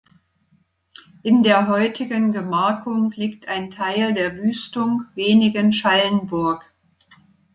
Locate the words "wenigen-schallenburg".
5.13-6.73